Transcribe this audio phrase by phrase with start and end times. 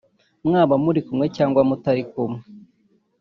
[0.47, 2.39] mwaba muri kumwe cyangwa mutakiri kumwe